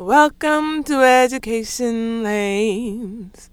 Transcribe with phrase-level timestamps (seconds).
[0.00, 3.50] Welcome to Education Lanes.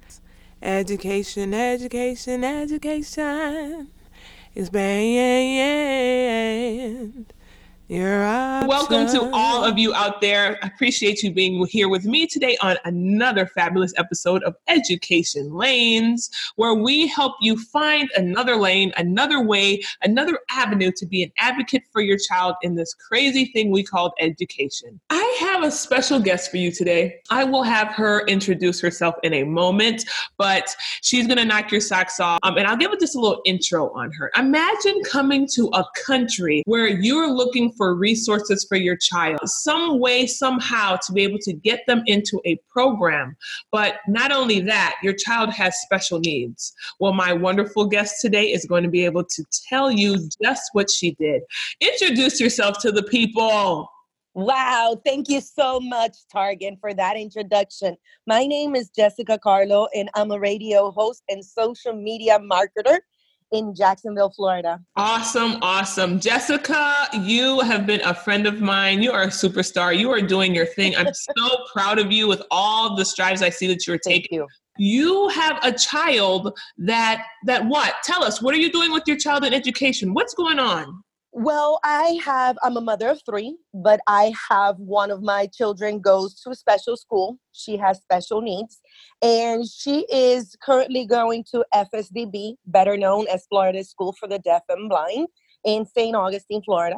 [0.61, 3.89] Education, education, education
[4.55, 4.93] is banned.
[7.89, 8.19] You're
[8.67, 10.59] welcome to all of you out there.
[10.61, 16.29] I appreciate you being here with me today on another fabulous episode of Education Lanes,
[16.57, 21.83] where we help you find another lane, another way, another avenue to be an advocate
[21.93, 24.99] for your child in this crazy thing we call education.
[25.09, 27.15] I have a special guest for you today.
[27.31, 30.05] I will have her introduce herself in a moment,
[30.37, 32.37] but she's going to knock your socks off.
[32.43, 34.29] Um, and I'll give it just a little intro on her.
[34.37, 40.27] Imagine coming to a country where you're looking for resources for your child, some way,
[40.27, 43.35] somehow to be able to get them into a program.
[43.71, 46.71] But not only that, your child has special needs.
[46.99, 50.91] Well, my wonderful guest today is going to be able to tell you just what
[50.91, 51.41] she did.
[51.81, 53.89] Introduce yourself to the people.
[54.37, 57.97] Wow, thank you so much, Targan, for that introduction.
[58.27, 62.99] My name is Jessica Carlo, and I'm a radio host and social media marketer
[63.51, 64.79] in Jacksonville, Florida.
[64.95, 66.19] Awesome, awesome.
[66.19, 69.01] Jessica, you have been a friend of mine.
[69.01, 69.97] You are a superstar.
[69.97, 70.95] You are doing your thing.
[70.95, 74.37] I'm so proud of you with all the strides I see that you're taking.
[74.37, 74.47] You.
[74.77, 75.29] you.
[75.29, 77.95] have a child that that what?
[78.03, 80.13] Tell us, what are you doing with your child in education?
[80.13, 81.01] What's going on?
[81.39, 85.99] Well, I have, I'm a mother of three, but I have one of my children
[85.99, 87.37] goes to a special school.
[87.51, 88.81] She has special needs,
[89.21, 94.63] and she is currently going to FSDB, better known as Florida School for the Deaf
[94.67, 95.27] and Blind,
[95.63, 96.15] in St.
[96.15, 96.97] Augustine, Florida.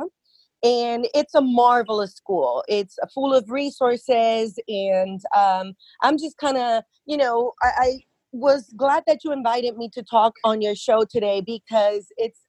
[0.63, 2.63] And it's a marvelous school.
[2.69, 7.99] It's full of resources, and um, I'm just kind of, you know, I, I
[8.31, 12.39] was glad that you invited me to talk on your show today because it's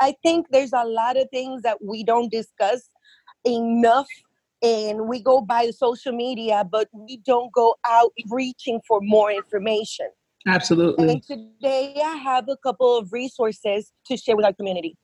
[0.00, 2.88] I think there's a lot of things that we don't discuss
[3.44, 4.06] enough
[4.62, 10.08] and we go by social media, but we don't go out reaching for more information.
[10.46, 11.10] Absolutely.
[11.10, 14.96] And today I have a couple of resources to share with our community.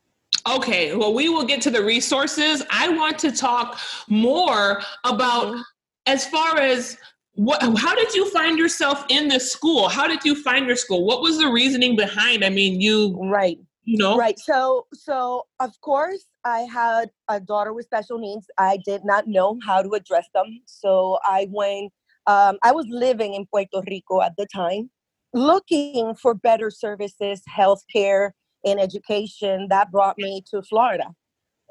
[0.49, 2.63] Okay, well, we will get to the resources.
[2.71, 3.79] I want to talk
[4.09, 5.61] more about mm-hmm.
[6.07, 6.97] as far as
[7.35, 11.07] what how did you find yourself in this school how did you find your school
[11.07, 14.17] what was the reasoning behind i mean you right you know?
[14.17, 19.27] Right so so of course i had a daughter with special needs i did not
[19.27, 21.93] know how to address them so i went
[22.27, 24.91] um, i was living in puerto rico at the time
[25.33, 28.31] looking for better services healthcare
[28.65, 31.09] and education that brought me to florida.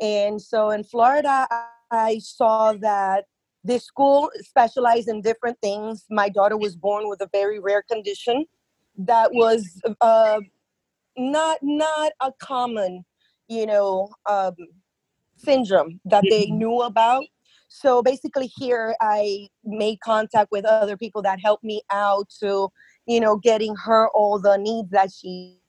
[0.02, 1.48] And so in florida
[1.92, 3.26] i saw that
[3.64, 6.06] this school specialized in different things.
[6.10, 8.46] My daughter was born with a very rare condition
[8.98, 10.40] that was uh,
[11.18, 13.04] not not a common
[13.48, 14.56] you know um,
[15.36, 16.58] syndrome that they mm-hmm.
[16.58, 17.24] knew about.
[17.70, 22.70] So basically here i made contact with other people that helped me out to
[23.08, 25.60] you know getting her all the needs that she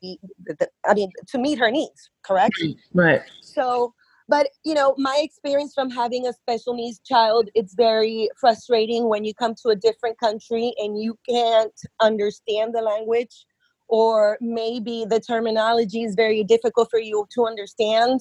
[0.86, 2.54] i mean to meet her needs correct?
[2.94, 3.22] Right.
[3.42, 3.94] So
[4.28, 9.24] but you know my experience from having a special needs child it's very frustrating when
[9.24, 13.44] you come to a different country and you can't understand the language
[13.88, 18.20] or maybe the terminology is very difficult for you to understand.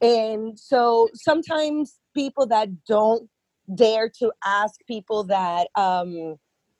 [0.00, 3.28] And so sometimes people that don't
[3.74, 6.36] dare to ask people that, um,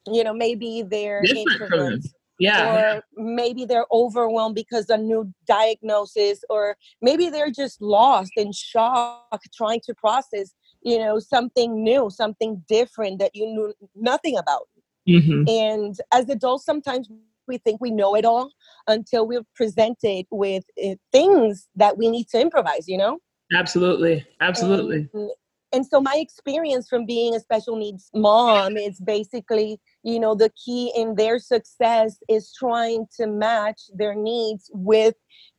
[0.06, 2.06] you know, maybe they're introverts.
[2.38, 2.96] Yeah.
[2.96, 9.40] Or maybe they're overwhelmed because a new diagnosis, or maybe they're just lost in shock
[9.56, 14.68] trying to process, you know, something new, something different that you knew nothing about.
[15.08, 15.48] Mm-hmm.
[15.48, 17.08] And as adults, sometimes
[17.46, 18.50] we think we know it all
[18.86, 23.18] until we're presented with uh, things that we need to improvise, you know?
[23.52, 24.26] Absolutely.
[24.40, 25.08] Absolutely.
[25.12, 25.30] And,
[25.72, 30.50] and so my experience from being a special needs mom is basically, you know, the
[30.64, 35.14] key in their success is trying to match their needs with,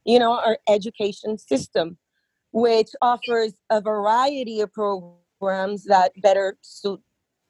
[0.05, 1.97] you know, our education system,
[2.51, 7.01] which offers a variety of programs that better suit,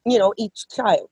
[0.06, 1.10] you know, each child.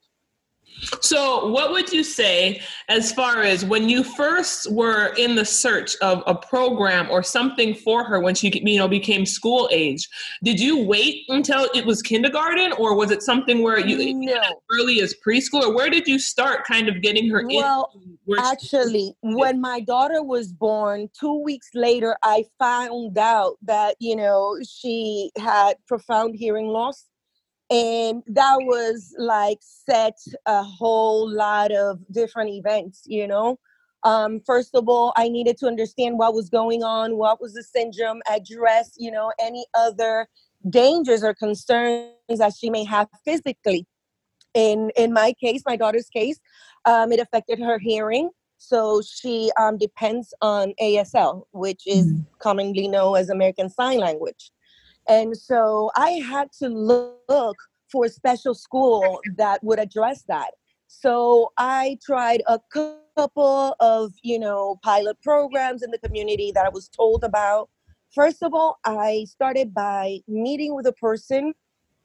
[1.02, 5.96] So, what would you say as far as when you first were in the search
[6.02, 10.08] of a program or something for her when she you know became school age?
[10.44, 14.42] Did you wait until it was kindergarten, or was it something where you no.
[14.72, 18.18] early as preschool, or where did you start kind of getting her well, in?
[18.26, 24.16] Well, actually, when my daughter was born, two weeks later, I found out that you
[24.16, 27.06] know she had profound hearing loss
[27.70, 33.58] and that was like set a whole lot of different events you know
[34.04, 37.64] um, first of all i needed to understand what was going on what was the
[37.64, 40.28] syndrome address you know any other
[40.70, 43.86] dangers or concerns that she may have physically
[44.54, 46.40] in in my case, my daughter's case,
[46.86, 48.30] um, it affected her hearing.
[48.58, 52.26] So she um, depends on ASL, which is mm.
[52.40, 54.52] commonly known as American Sign Language.
[55.08, 57.56] And so I had to look
[57.92, 60.52] for a special school that would address that.
[60.88, 66.70] So I tried a couple of, you know, pilot programs in the community that I
[66.70, 67.70] was told about.
[68.14, 71.54] First of all, I started by meeting with a person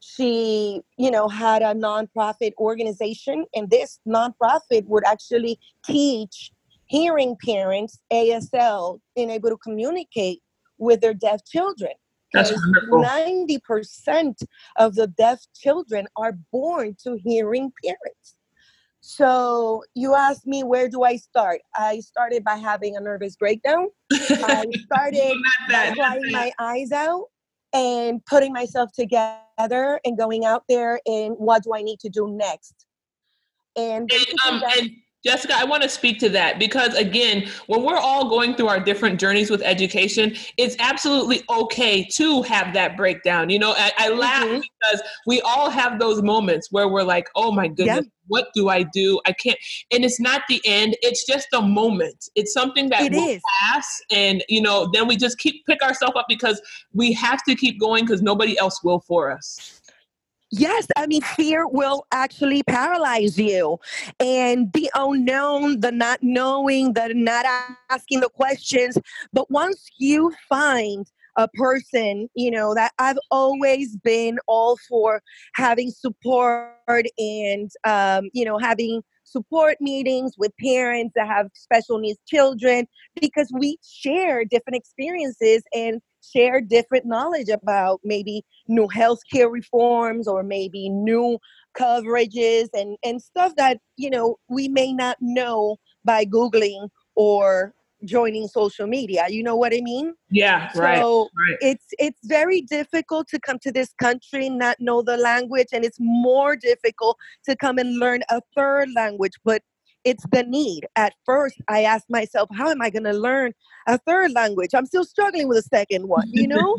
[0.01, 6.53] she you know had a nonprofit organization and this nonprofit would actually teach
[6.87, 10.41] hearing parents asl being able to communicate
[10.79, 11.93] with their deaf children
[12.33, 13.03] That's wonderful.
[13.03, 14.35] 90%
[14.77, 18.35] of the deaf children are born to hearing parents
[19.01, 23.87] so you asked me where do i start i started by having a nervous breakdown
[24.13, 25.37] i started
[25.71, 27.27] by crying my eyes out
[27.73, 32.29] and putting myself together and going out there and what do I need to do
[32.31, 32.87] next.
[33.77, 34.91] And, and, um, and
[35.25, 38.79] Jessica, I want to speak to that because, again, when we're all going through our
[38.79, 43.51] different journeys with education, it's absolutely okay to have that breakdown.
[43.51, 44.61] You know, I, I laugh mm-hmm.
[44.61, 48.85] because we all have those moments where we're like, oh my goodness, what do I
[48.85, 49.21] do?
[49.27, 49.59] I can't.
[49.91, 52.29] And it's not the end, it's just a moment.
[52.37, 53.43] It's something that it will is.
[53.73, 54.01] pass.
[54.13, 56.63] And, you know, then we just keep pick ourselves up because
[56.95, 59.78] we have to keep going because nobody else will for us.
[60.51, 63.79] Yes, I mean, fear will actually paralyze you.
[64.19, 67.45] And the unknown, the not knowing, the not
[67.91, 68.97] asking the questions.
[69.33, 71.07] But once you find
[71.37, 75.23] a person, you know, that I've always been all for
[75.55, 82.19] having support and, um, you know, having support meetings with parents that have special needs
[82.27, 82.87] children
[83.21, 90.43] because we share different experiences and share different knowledge about maybe new healthcare reforms or
[90.43, 91.39] maybe new
[91.79, 97.75] coverages and, and stuff that, you know, we may not know by Googling or
[98.05, 99.27] joining social media.
[99.29, 100.15] You know what I mean?
[100.31, 101.01] Yeah, so right.
[101.01, 101.59] right.
[101.61, 105.99] It's it's very difficult to come to this country not know the language and it's
[106.01, 107.17] more difficult
[107.47, 109.63] to come and learn a third language, but
[110.09, 110.87] it's the need.
[110.97, 113.53] At first, I asked myself, how am I going to learn
[113.87, 114.71] a third language?
[114.75, 116.77] I'm still struggling with a second one, you know?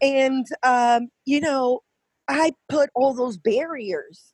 [0.00, 1.80] and, um, you know,
[2.28, 4.32] I put all those barriers,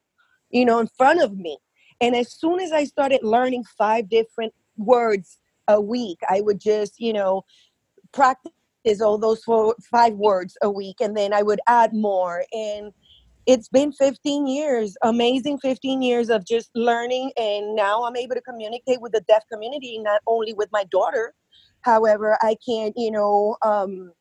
[0.50, 1.58] you know, in front of me.
[2.00, 7.00] And as soon as I started learning five different words a week, I would just,
[7.00, 7.42] you know,
[8.12, 8.52] practice
[9.02, 10.96] all those four, five words a week.
[11.00, 12.44] And then I would add more.
[12.52, 12.92] And,
[13.46, 17.30] it's been 15 years, amazing 15 years of just learning.
[17.36, 21.32] And now I'm able to communicate with the deaf community, not only with my daughter.
[21.82, 24.12] However, I can, you know, um,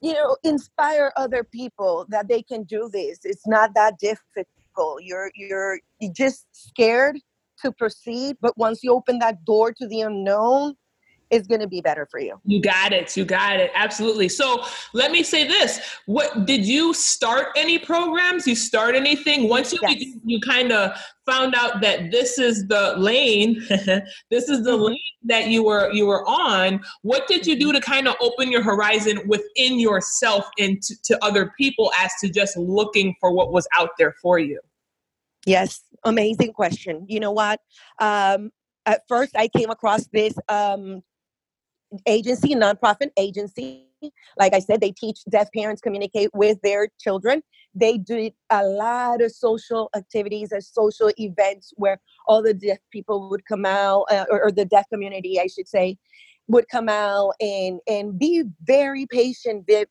[0.00, 3.20] you know, inspire other people that they can do this.
[3.24, 5.02] It's not that difficult.
[5.02, 7.18] You're you're you're just scared
[7.62, 10.74] to proceed, but once you open that door to the unknown,
[11.34, 12.40] is going to be better for you.
[12.44, 13.16] You got it.
[13.16, 13.70] You got it.
[13.74, 14.28] Absolutely.
[14.28, 18.46] So let me say this: What did you start any programs?
[18.46, 20.04] You start anything once you yes.
[20.24, 20.96] you kind of
[21.26, 23.54] found out that this is the lane,
[24.30, 24.82] this is the mm-hmm.
[24.82, 26.80] lane that you were you were on.
[27.02, 31.24] What did you do to kind of open your horizon within yourself and to, to
[31.24, 34.60] other people as to just looking for what was out there for you?
[35.46, 37.04] Yes, amazing question.
[37.08, 37.60] You know what?
[37.98, 38.50] Um,
[38.86, 41.02] at first, I came across this um,
[42.06, 43.88] agency, nonprofit agency.
[44.36, 47.42] Like I said, they teach deaf parents communicate with their children.
[47.74, 53.28] They do a lot of social activities and social events where all the deaf people
[53.30, 55.96] would come out, uh, or, or the deaf community, I should say,
[56.48, 59.86] would come out and and be very patient, very,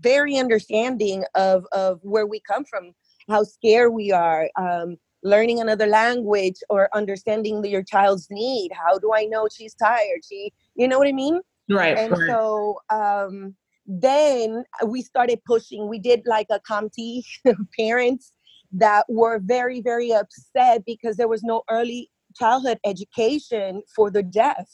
[0.00, 2.92] very understanding of of where we come from,
[3.28, 4.48] how scared we are.
[4.56, 10.20] Um, learning another language or understanding your child's need how do i know she's tired
[10.22, 11.40] she you know what I mean?
[11.70, 11.96] Right.
[11.96, 12.28] And right.
[12.28, 13.54] so um,
[13.86, 15.88] then we started pushing.
[15.88, 17.24] We did like a committee
[17.78, 18.32] parents
[18.72, 24.68] that were very, very upset because there was no early childhood education for the deaf.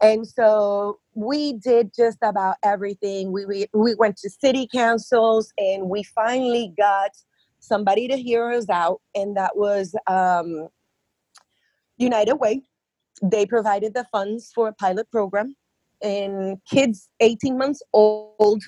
[0.00, 3.32] And so we did just about everything.
[3.32, 7.10] We, we, we went to city councils and we finally got
[7.60, 10.68] somebody to hear us out, and that was um,
[11.96, 12.62] United Way
[13.22, 15.54] they provided the funds for a pilot program
[16.02, 18.62] and kids 18 months old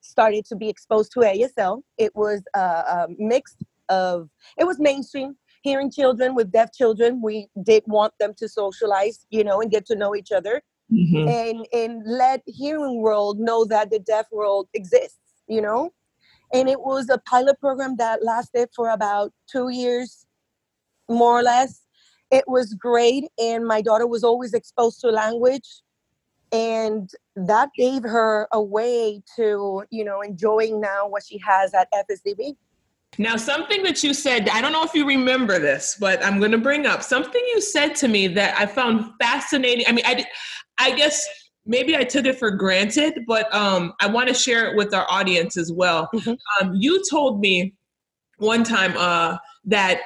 [0.00, 3.56] started to be exposed to asl it was a, a mix
[3.88, 4.28] of
[4.58, 9.44] it was mainstream hearing children with deaf children we did want them to socialize you
[9.44, 10.60] know and get to know each other
[10.92, 11.28] mm-hmm.
[11.28, 15.92] and and let hearing world know that the deaf world exists you know
[16.52, 20.26] and it was a pilot program that lasted for about two years,
[21.08, 21.81] more or less.
[22.32, 25.68] It was great, and my daughter was always exposed to language,
[26.50, 31.88] and that gave her a way to, you know, enjoying now what she has at
[31.92, 32.56] FSDB.
[33.18, 36.52] Now, something that you said, I don't know if you remember this, but I'm going
[36.52, 39.84] to bring up something you said to me that I found fascinating.
[39.86, 40.24] I mean, I,
[40.78, 41.22] I guess
[41.66, 45.06] maybe I took it for granted, but um, I want to share it with our
[45.10, 46.08] audience as well.
[46.14, 46.66] Mm-hmm.
[46.66, 47.74] Um, you told me
[48.38, 49.36] one time uh,
[49.66, 50.00] that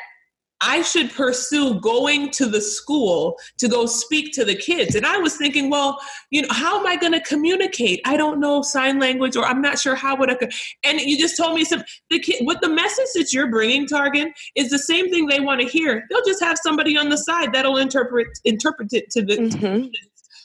[0.67, 4.97] I should pursue going to the school to go speak to the kids.
[4.97, 5.99] And I was thinking, well,
[6.31, 8.01] you know, how am I going to communicate?
[8.05, 10.37] I don't know sign language, or I'm not sure how would I.
[10.83, 14.33] And you just told me some the kid what the message that you're bringing, Targan,
[14.57, 16.05] is the same thing they want to hear.
[16.11, 19.37] They'll just have somebody on the side that'll interpret interpret it to the.
[19.37, 19.87] Mm-hmm.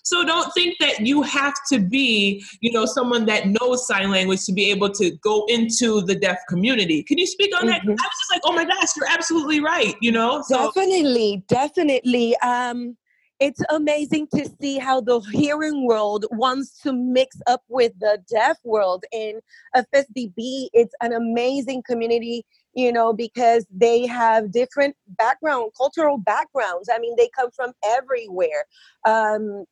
[0.03, 4.46] So don't think that you have to be, you know, someone that knows sign language
[4.46, 7.03] to be able to go into the deaf community.
[7.03, 7.70] Can you speak on mm-hmm.
[7.70, 7.81] that?
[7.81, 9.96] I was just like, oh my gosh, you're absolutely right.
[10.01, 12.36] You know, so- definitely, definitely.
[12.38, 12.98] Um,
[13.41, 18.58] it's amazing to see how the hearing world wants to mix up with the deaf
[18.63, 19.03] world.
[19.12, 19.39] In
[19.75, 26.88] FSDB, it's an amazing community, you know, because they have different background, cultural backgrounds.
[26.93, 28.65] I mean, they come from everywhere.
[29.08, 29.65] Um,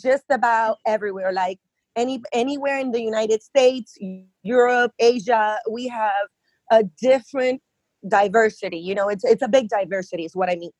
[0.00, 1.58] just about everywhere like
[1.96, 3.96] any anywhere in the united states
[4.42, 6.28] europe asia we have
[6.70, 7.60] a different
[8.08, 10.70] diversity you know it's it's a big diversity is what i mean.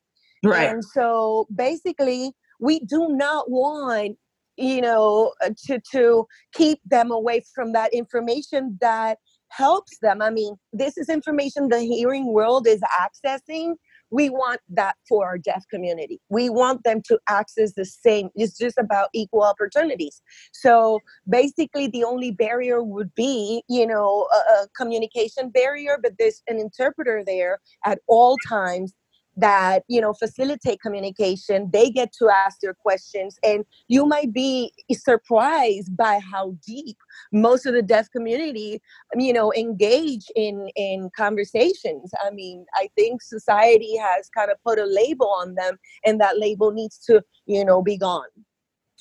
[0.45, 0.69] Right.
[0.69, 4.17] And so basically we do not want
[4.57, 9.17] you know uh, to to keep them away from that information that
[9.49, 10.21] helps them.
[10.21, 13.73] I mean this is information the hearing world is accessing
[14.11, 16.19] we want that for our deaf community.
[16.29, 18.29] We want them to access the same.
[18.35, 20.21] It's just about equal opportunities.
[20.53, 26.41] So basically, the only barrier would be, you know, a, a communication barrier, but there's
[26.47, 28.93] an interpreter there at all times
[29.37, 34.71] that you know facilitate communication they get to ask their questions and you might be
[34.91, 36.97] surprised by how deep
[37.31, 38.81] most of the deaf community
[39.13, 42.11] um, you know engage in in conversations.
[42.25, 46.39] I mean i think society has kind of put a label on them and that
[46.39, 48.29] label needs to you know be gone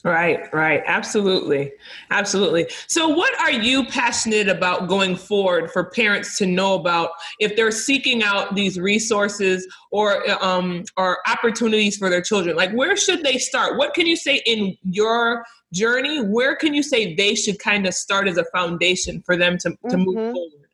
[0.03, 0.83] Right, right.
[0.87, 1.73] Absolutely.
[2.11, 2.67] Absolutely.
[2.89, 7.71] So, what are you passionate about going forward for parents to know about if they're
[7.71, 12.55] seeking out these resources or, um, or opportunities for their children?
[12.55, 13.79] Like, where should they start?
[13.79, 16.23] What can you say in your journey?
[16.23, 19.71] Where can you say they should kind of start as a foundation for them to,
[19.71, 20.03] to mm-hmm.
[20.03, 20.69] move forward?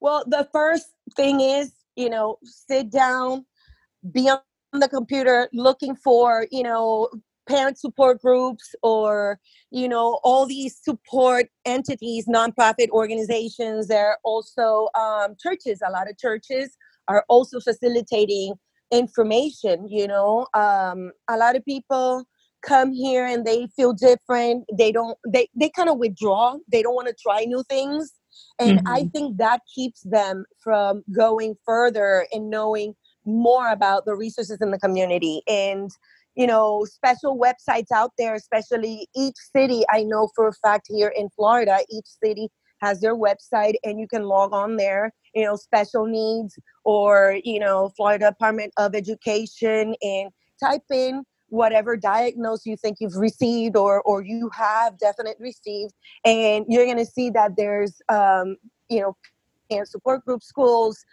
[0.00, 3.46] Well, the first thing is, you know, sit down,
[4.12, 4.40] be on
[4.72, 7.08] the computer looking for, you know,
[7.48, 9.38] parent support groups or
[9.70, 13.88] you know all these support entities nonprofit organizations.
[13.88, 15.80] There are also um, churches.
[15.86, 16.76] A lot of churches
[17.08, 18.54] are also facilitating
[18.92, 20.46] information you know?
[20.54, 22.24] Um, a lot of people
[22.62, 24.64] come here and they feel different.
[24.72, 26.56] They don't they, they kind of withdraw.
[26.70, 28.12] They don't want to try new things.
[28.58, 28.88] And mm-hmm.
[28.88, 34.70] i think that keeps them from going further and knowing more about the resources in
[34.70, 35.42] the community.
[35.46, 35.90] And
[36.36, 39.82] you know special websites out there especially each city.
[39.90, 42.48] I know for a fact here in florida each city
[42.80, 47.58] has their website and you can log on there you know special needs or you
[47.58, 54.02] know florida department of education and type in whatever diagnosis you think you've received or
[54.02, 58.56] or you have definitely received and you're going to see that there's um
[58.88, 59.16] you know
[59.70, 61.04] and support group schools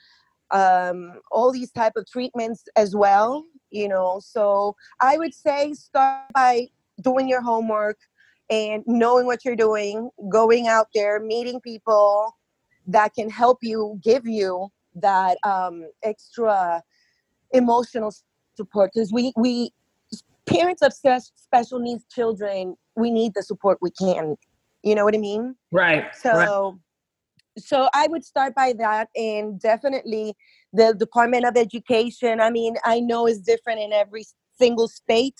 [0.51, 4.19] um all these type of treatments as well you know?
[4.23, 6.67] So i would say start by
[7.01, 7.97] doing your homework
[8.49, 12.35] and knowing what you're doing going out there meeting people
[12.87, 16.83] that can help you give you that um, extra
[17.51, 18.13] emotional
[18.55, 19.71] support because we we
[20.45, 24.35] parents of special needs children we need the support we can
[24.83, 25.55] you know what i mean?
[25.71, 26.73] Right so right
[27.57, 30.35] so I would start by that, and definitely
[30.71, 32.41] the Department of Education.
[32.41, 34.25] I mean, I know is different in every
[34.59, 35.37] single state,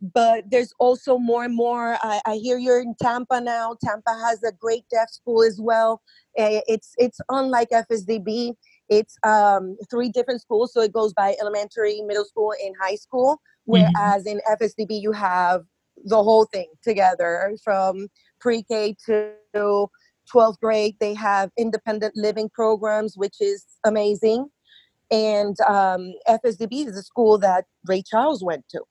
[0.00, 1.96] but there's also more and more.
[2.02, 3.76] I, I, hear you're in Tampa now.
[3.84, 6.02] Tampa has a great deaf school as well.
[6.36, 8.54] Eh, it's it's unlike FSDB.
[8.88, 13.40] It's um, three different schools, so it goes by elementary, middle school, and high school.
[13.68, 13.92] Mm-hmm.
[13.96, 14.38] Whereas mm-hmm.
[14.38, 15.62] in FSDB, you have
[16.04, 18.08] the whole thing together from
[18.40, 19.88] pre-K to
[20.34, 24.48] 12th grade, they have independent living programs, which is amazing.
[25.10, 28.82] And um, FSDB is a school that Ray Charles went to.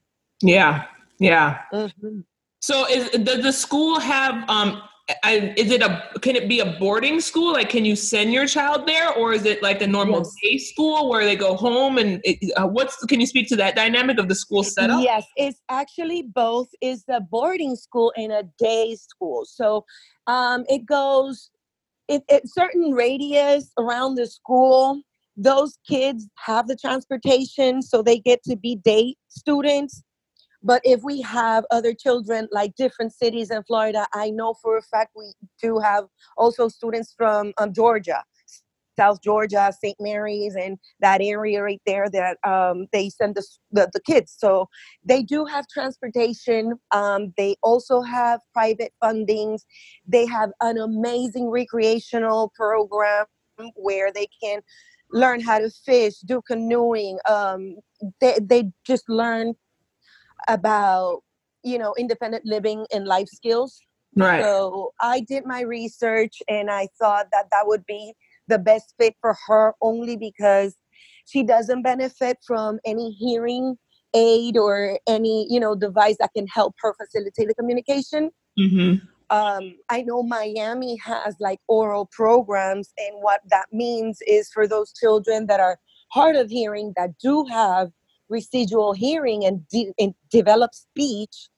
[0.42, 0.86] Yeah,
[1.20, 1.62] yeah.
[1.74, 2.22] Mm-hmm.
[2.62, 4.82] So, is, does the school have um,
[5.24, 7.54] I, is it a can it be a boarding school?
[7.54, 9.14] Like can you send your child there?
[9.14, 10.36] Or is it like a normal yes.
[10.42, 13.76] day school where they go home and it, uh, what's can you speak to that
[13.76, 15.04] dynamic of the school setup?
[15.04, 19.46] Yes it's actually both is a boarding school and a day school.
[19.46, 19.86] So
[20.26, 21.52] um, it goes
[22.08, 25.02] it, it certain radius around the school
[25.38, 30.02] those kids have the transportation so they get to be day students
[30.66, 34.82] but if we have other children like different cities in Florida, I know for a
[34.82, 35.32] fact we
[35.62, 36.06] do have
[36.38, 38.24] also students from um, Georgia,
[38.98, 39.96] South Georgia, St.
[40.00, 44.36] Mary's, and that area right there that um, they send the, the, the, kids.
[44.36, 44.68] So
[45.04, 46.74] they do have transportation.
[46.90, 49.62] Um, they also have private fundings.
[50.08, 53.26] They have an amazing recreational program
[53.76, 54.62] where they can
[55.12, 57.20] learn how to fish, do canoeing.
[57.30, 57.76] Um,
[58.20, 59.54] they, they just learn
[60.48, 61.22] about
[61.64, 63.82] you know independent living and life skills.
[64.16, 64.42] Right.
[64.42, 68.14] So i did my research and i thought that that would be
[68.48, 70.76] the best fit for her only because
[71.26, 73.78] she doesn't benefit from any hearing
[74.16, 78.32] aid or any you know device that can help her facilitate the communication.
[78.58, 79.06] Mm-hmm.
[79.36, 84.94] um, i know miami has like oral programs and what that means is for those
[84.94, 85.78] children that are
[86.14, 87.92] hard of hearing that do have
[88.30, 91.50] residual hearing and, de- and develop speech,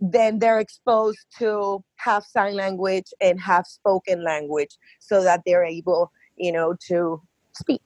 [0.00, 6.10] then they're exposed to half sign language and half spoken language so that they're able,
[6.36, 7.20] you know, to
[7.52, 7.82] speak.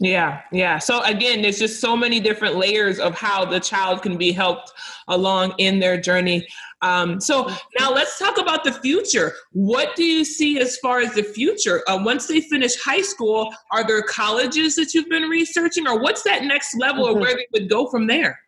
[0.00, 0.78] Yeah, yeah.
[0.78, 4.72] So again, there's just so many different layers of how the child can be helped
[5.06, 6.46] along in their journey.
[6.82, 7.48] Um, so
[7.78, 9.34] now let's talk about the future.
[9.52, 11.82] What do you see as far as the future?
[11.88, 16.22] Uh, once they finish high school, are there colleges that you've been researching, or what's
[16.24, 17.18] that next level, mm-hmm.
[17.18, 18.38] or where they would go from there?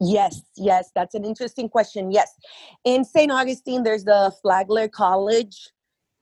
[0.00, 2.10] Yes, yes, that's an interesting question.
[2.10, 2.34] Yes,
[2.84, 3.30] in St.
[3.30, 5.70] Augustine, there's the Flagler College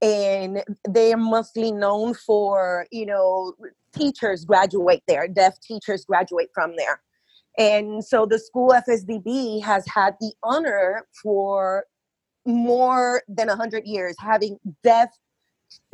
[0.02, 3.54] and they are mostly known for you know
[3.92, 7.00] teachers graduate there, deaf teachers graduate from there.
[7.58, 11.84] And so the school FSDB has had the honor for
[12.46, 15.10] more than 100 years having deaf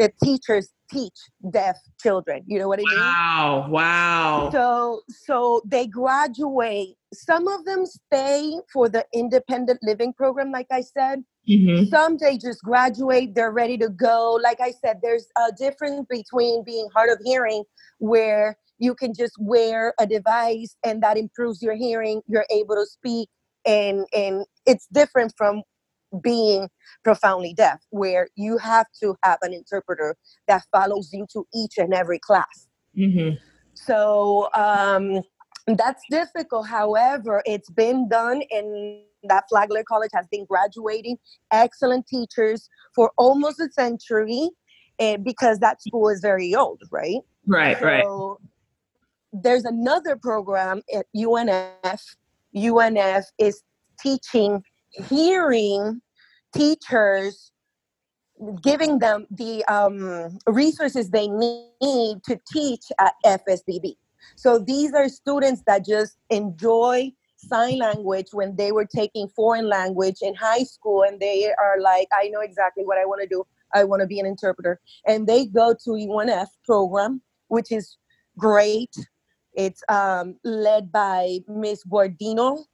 [0.00, 1.14] uh, teachers teach
[1.50, 2.42] deaf children.
[2.46, 2.98] You know what I mean?
[2.98, 4.50] Wow, wow.
[4.52, 6.96] So so they graduate.
[7.12, 11.86] Some of them stay for the independent living program like I said, Mm-hmm.
[11.86, 14.38] Some they just graduate, they're ready to go.
[14.42, 17.64] Like I said, there's a difference between being hard of hearing,
[17.98, 22.84] where you can just wear a device and that improves your hearing, you're able to
[22.84, 23.30] speak,
[23.66, 25.62] and and it's different from
[26.22, 26.68] being
[27.02, 30.16] profoundly deaf, where you have to have an interpreter
[30.48, 32.68] that follows you to each and every class.
[32.96, 33.36] Mm-hmm.
[33.72, 35.22] So um,
[35.76, 36.68] that's difficult.
[36.68, 41.18] However, it's been done and that Flagler College has been graduating
[41.52, 44.48] excellent teachers for almost a century
[44.98, 47.20] and because that school is very old, right?
[47.46, 48.36] Right, so right.
[49.32, 52.00] There's another program at UNF.
[52.56, 53.62] UNF is
[54.00, 54.62] teaching
[55.08, 56.00] hearing
[56.54, 57.52] teachers
[58.62, 63.96] giving them the um, resources they need to teach at FSDB.
[64.36, 70.16] So these are students that just enjoy sign language when they were taking foreign language
[70.22, 73.44] in high school and they are like i know exactly what i want to do.
[73.74, 74.80] I want to be an interpreter.
[75.06, 77.96] And they go to UNF program which is
[78.36, 78.94] great.
[79.54, 82.64] It's um, led by miss guardino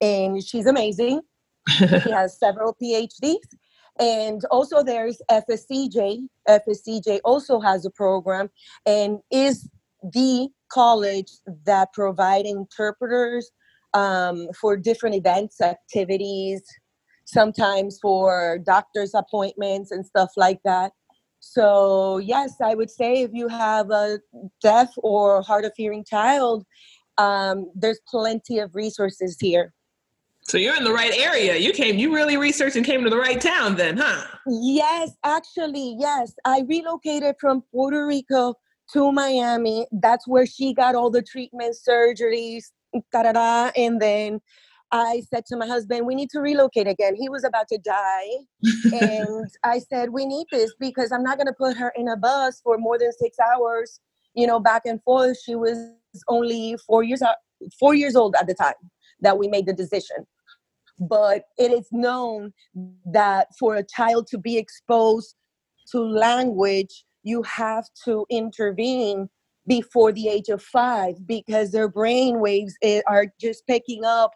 [0.00, 1.20] and she's amazing.
[1.68, 3.36] She has several phds
[4.00, 8.50] and also there's fscj fscj also has a program
[8.86, 9.68] and is
[10.02, 11.30] the college
[11.66, 13.50] that provide interpreters
[13.94, 16.62] um, for different events, activities,
[17.26, 20.92] sometimes for doctor's appointments and stuff like that.
[21.40, 24.20] So, yes, I would say if you have a
[24.60, 26.64] deaf or hard of hearing child,
[27.18, 29.74] um, there's plenty of resources here.
[30.44, 31.56] So you're in the right area.
[31.56, 34.24] You came, you really researched and came to the right town then, huh?
[34.46, 36.32] Yes, actually, yes.
[36.44, 38.54] I relocated from Puerto Rico
[38.92, 39.86] to Miami.
[39.92, 42.64] That's where she got all the treatment surgeries,
[43.12, 43.70] da-da-da.
[43.76, 44.40] and then
[44.92, 47.14] I said to my husband, we need to relocate again.
[47.14, 48.28] He was about to die.
[48.92, 52.16] and I said, we need this because I'm not going to put her in a
[52.16, 54.00] bus for more than six hours,
[54.34, 55.38] you know, back and forth.
[55.42, 55.78] She was
[56.28, 57.32] only four years, uh,
[57.80, 58.74] four years old at the time
[59.20, 60.26] that we made the decision.
[60.98, 62.52] But it is known
[63.06, 65.34] that for a child to be exposed
[65.90, 69.28] to language, you have to intervene
[69.66, 74.32] before the age of five because their brain waves eh, are just picking up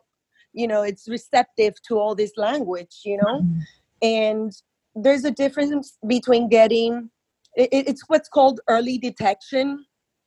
[0.52, 3.60] you know it's receptive to all this language you know mm-hmm.
[4.02, 4.52] and
[4.94, 7.10] there's a difference between getting
[7.56, 9.84] it, it's what's called early detection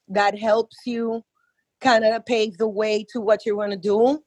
[0.10, 1.24] that helps you
[1.80, 4.20] kind of pave the way to what you want to do.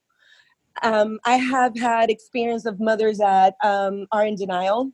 [0.83, 4.91] Um, I have had experience of mothers that um, are in denial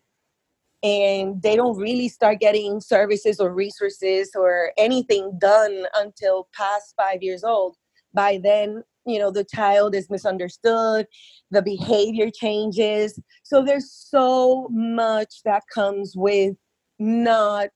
[0.82, 7.22] and they don't really start getting services or resources or anything done until past five
[7.22, 7.76] years old.
[8.14, 11.06] By then, you know, the child is misunderstood,
[11.50, 13.18] the behavior changes.
[13.42, 16.54] So there's so much that comes with
[16.98, 17.68] not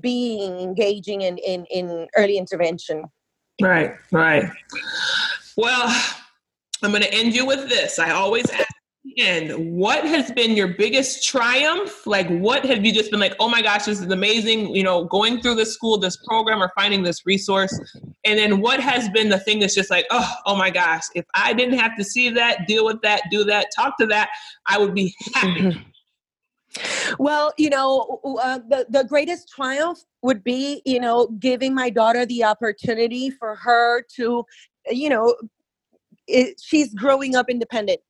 [0.00, 3.04] being engaging in, in, in early intervention.
[3.60, 4.50] Right, right.
[5.56, 6.02] Well,
[6.82, 7.98] I'm going to end you with this.
[7.98, 8.71] I always ask
[9.18, 12.06] and what has been your biggest triumph?
[12.06, 15.04] Like, what have you just been like, oh my gosh, this is amazing, you know,
[15.04, 17.76] going through this school, this program, or finding this resource?
[18.24, 21.24] And then what has been the thing that's just like, oh, oh my gosh, if
[21.34, 24.30] I didn't have to see that, deal with that, do that, talk to that,
[24.66, 25.60] I would be happy.
[25.60, 27.14] Mm-hmm.
[27.18, 32.24] Well, you know, uh, the, the greatest triumph would be, you know, giving my daughter
[32.24, 34.46] the opportunity for her to,
[34.90, 35.36] you know,
[36.28, 38.00] it, she's growing up independent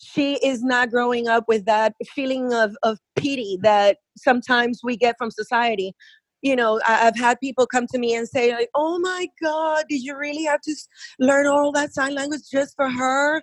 [0.00, 5.16] she is not growing up with that feeling of, of pity that sometimes we get
[5.18, 5.92] from society.
[6.42, 9.84] You know I, have had people come to me and say like oh my god
[9.90, 10.74] did you really have to
[11.18, 13.42] learn all that sign language just for her?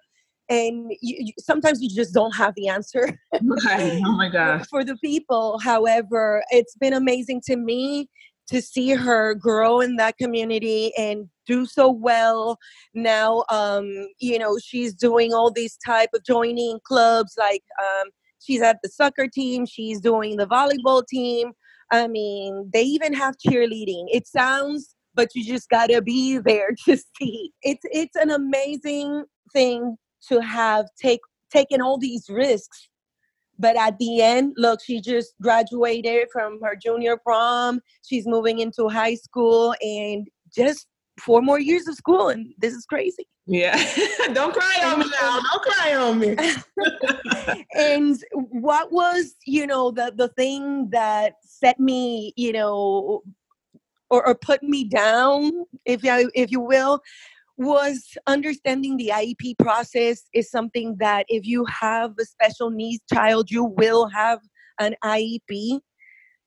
[0.50, 3.20] And you, you, sometimes you just don't have the answer
[3.66, 4.02] right.
[4.04, 5.60] oh my god for the people.
[5.60, 8.10] However it's been amazing to me
[8.48, 12.58] to see her grow in that community and do so well.
[12.94, 18.62] Now um you know she's doing all these type of joining clubs like um she's
[18.62, 21.52] at the soccer team she's doing the volleyball team.
[21.92, 24.06] I mean they even have cheerleading.
[24.08, 27.52] It sounds but you just gotta be there to see.
[27.62, 29.98] It's it's an amazing thing
[30.30, 32.90] to have take taken all these risks
[33.60, 37.82] but at the end, look, she just graduated from her junior prom.
[38.06, 40.88] She's moving into high school and just
[41.20, 42.30] four more years of school.
[42.30, 43.28] And this is crazy.
[43.48, 43.76] Yeah.
[44.34, 45.40] Don't cry on me now.
[45.40, 46.36] Don't cry on me.
[47.74, 53.24] and what was, you know, the, the thing that set me, you know,
[54.10, 55.52] or, or put me down,
[55.86, 57.02] if you, if you will,
[57.58, 63.50] was understanding the IEP process is something that if you have a special needs child,
[63.50, 64.40] you will have
[64.80, 65.80] an IEP,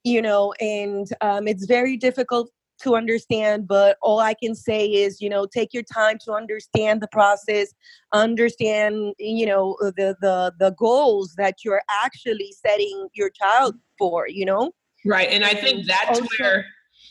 [0.05, 2.51] you know, and um, it's very difficult
[2.83, 7.01] to understand but all i can say is you know take your time to understand
[7.01, 7.69] the process
[8.13, 14.45] understand you know the the the goals that you're actually setting your child for you
[14.45, 14.73] know?
[15.05, 16.67] Right and i think that's also, where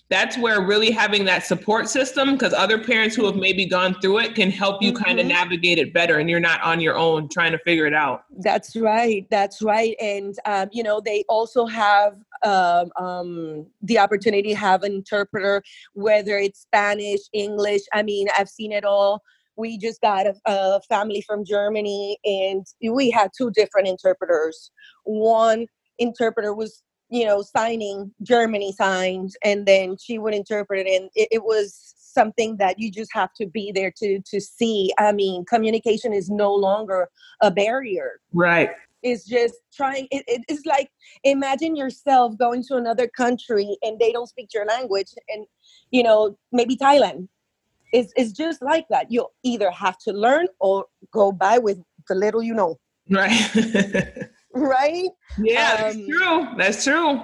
[0.10, 4.20] that's where really having that support system because other parents who have maybe gone through
[4.20, 5.04] it can help you mm-hmm.
[5.04, 7.94] kind of navigate it better and you're not on your own trying to figure it
[7.94, 8.24] out.
[8.40, 14.50] That's right that's right and um, you know they also have um, um, the opportunity
[14.50, 15.62] to have an interpreter
[15.94, 19.22] whether it's spanish english i mean i've seen it all.
[19.58, 24.72] We just got a, a family from germany and we had two different interpreters.
[25.04, 25.68] One
[25.98, 31.02] interpreter was you know, signing Germany signs, and then she would interpret it.
[31.02, 34.94] And it, it, was something that you just have to be there to to see.
[34.98, 37.10] I mean, communication is no longer
[37.42, 38.20] a barrier.
[38.34, 38.70] Right.
[39.02, 40.08] It's just trying.
[40.12, 40.92] It, it, it's like
[41.24, 45.46] imagine yourself going to another country and they don't speak your language, and
[45.92, 47.28] you know maybe Thailand.
[47.92, 49.12] It's, it's just like that.
[49.12, 52.78] You'll either have to learn or go by with the little you know.
[53.10, 53.34] Right.
[54.54, 55.10] right?
[55.38, 56.48] Yeah, um, that's true.
[56.58, 57.22] That's true.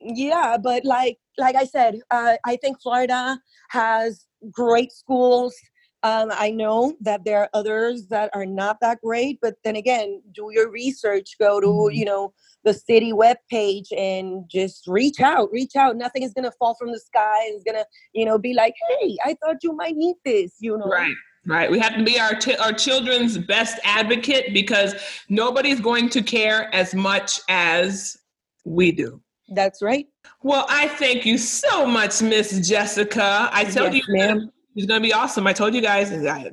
[0.00, 3.38] Yeah, but like like I said, uh, I think Florida
[3.70, 5.54] has great schools.
[6.02, 10.22] Um, I know that there are others that are not that great, but then again,
[10.34, 11.36] do your research.
[11.38, 11.94] Go to mm-hmm.
[11.94, 12.32] you know
[12.64, 15.50] the city web page and just reach out.
[15.52, 15.96] Reach out.
[15.96, 17.40] Nothing is gonna fall from the sky.
[17.44, 17.84] It's gonna
[18.14, 20.54] you know be like, hey, I thought you might need this.
[20.60, 21.14] You know, right.
[21.46, 21.70] Right.
[21.70, 24.94] We have to be our, t- our children's best advocate because
[25.28, 28.18] nobody's going to care as much as
[28.64, 29.22] we do.
[29.54, 30.06] That's right.
[30.42, 33.48] Well, I thank you so much, Miss Jessica.
[33.52, 34.52] I told yes, you, ma'am.
[34.76, 35.46] It's going to be awesome.
[35.46, 36.12] I told you guys.
[36.12, 36.50] I,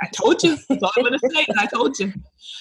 [0.00, 0.56] I told you.
[0.68, 1.46] That's all I'm going to say.
[1.58, 2.12] I told you.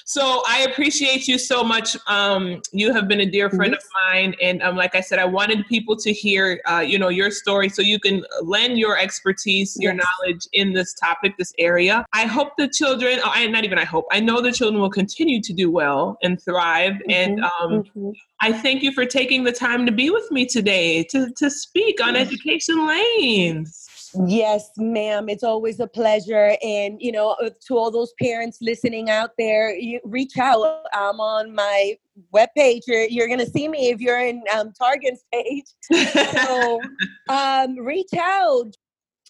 [0.06, 1.96] So I appreciate you so much.
[2.08, 4.10] Um, you have been a dear friend mm-hmm.
[4.10, 7.10] of mine, and um, like I said, I wanted people to hear, uh, you know,
[7.10, 10.04] your story, so you can lend your expertise, your yes.
[10.04, 12.04] knowledge in this topic, this area.
[12.14, 13.20] I hope the children.
[13.24, 13.78] Oh, I not even.
[13.78, 14.06] I hope.
[14.12, 16.94] I know the children will continue to do well and thrive.
[16.94, 17.12] Mm-hmm.
[17.12, 17.52] And um,
[17.84, 18.10] mm-hmm.
[18.42, 22.04] I thank you for taking the time to be with me today to to speak
[22.04, 23.88] on education lanes.
[24.26, 25.30] Yes, ma'am.
[25.30, 26.58] It's always a pleasure.
[26.64, 30.84] And, you know, uh, to all those parents listening out there, you reach out.
[30.94, 31.98] I'm on my
[32.34, 32.82] webpage.
[32.88, 35.66] You're, you're going to see me if you're in um, Targan's page.
[36.12, 36.82] So
[37.30, 38.76] um, reach out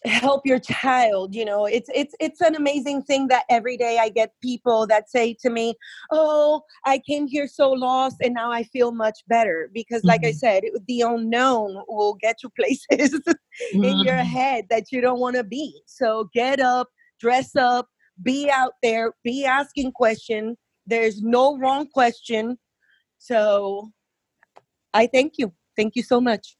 [0.05, 4.09] help your child you know it's it's it's an amazing thing that every day i
[4.09, 5.73] get people that say to me
[6.11, 10.29] oh i came here so lost and now i feel much better because like mm-hmm.
[10.29, 13.83] i said the unknown will get you places mm-hmm.
[13.83, 14.27] in your mm-hmm.
[14.27, 16.87] head that you don't want to be so get up
[17.19, 17.87] dress up
[18.21, 22.57] be out there be asking questions there's no wrong question
[23.17, 23.89] so
[24.93, 26.55] i thank you thank you so much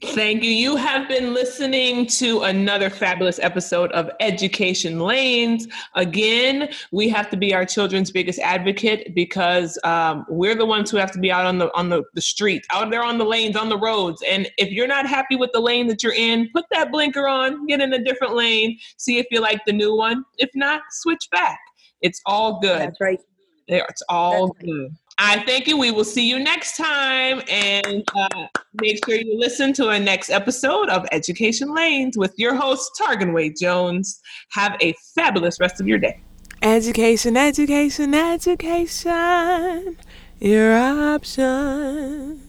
[0.00, 0.50] Thank you.
[0.50, 5.66] You have been listening to another fabulous episode of Education Lanes.
[5.96, 10.98] Again, we have to be our children's biggest advocate because um, we're the ones who
[10.98, 13.56] have to be out on the on the, the street, out there on the lanes,
[13.56, 14.22] on the roads.
[14.22, 17.66] And if you're not happy with the lane that you're in, put that blinker on,
[17.66, 20.24] get in a different lane, see if you like the new one.
[20.36, 21.58] If not, switch back.
[22.02, 22.82] It's all good.
[22.82, 23.20] That's right.
[23.66, 24.82] It's all That's good.
[24.82, 24.90] Right.
[25.18, 25.76] I thank you.
[25.76, 27.42] We will see you next time.
[27.48, 28.46] And uh,
[28.80, 33.34] make sure you listen to our next episode of Education Lanes with your host, Targan
[33.34, 34.20] Wade Jones.
[34.50, 36.20] Have a fabulous rest of your day.
[36.62, 39.96] Education, education, education.
[40.40, 42.47] Your option.